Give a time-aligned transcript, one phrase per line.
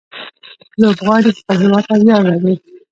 [0.81, 2.55] لوبغاړي خپل هيواد ته ویاړ راوړي.